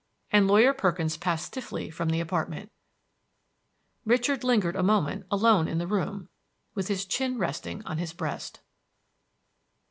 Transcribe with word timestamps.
And 0.31 0.47
Lawyer 0.47 0.73
Perkins 0.73 1.15
passed 1.15 1.45
stiffly 1.45 1.91
from 1.91 2.09
the 2.09 2.21
apartment. 2.21 2.71
Richard 4.03 4.43
lingered 4.43 4.75
a 4.75 4.81
moment 4.81 5.27
alone 5.29 5.67
in 5.67 5.77
the 5.77 5.85
room 5.85 6.27
with 6.73 6.87
his 6.87 7.05
chin 7.05 7.37
resting 7.37 7.85
on 7.85 7.99
his 7.99 8.11
breast. 8.11 8.61